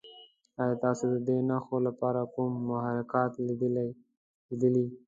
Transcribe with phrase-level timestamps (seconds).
[0.61, 3.31] ایا تاسو د دې نښو لپاره کوم محرکات
[4.55, 4.85] لیدلي؟